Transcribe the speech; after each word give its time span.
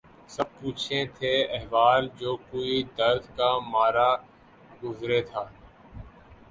سب 0.29 0.47
پوچھیں 0.59 1.05
تھے 1.17 1.33
احوال 1.57 2.03
جو 2.19 2.31
کوئی 2.47 2.75
درد 2.97 3.23
کا 3.37 3.49
مارا 3.71 4.09
گزرے 4.83 5.21
تھا 5.29 5.43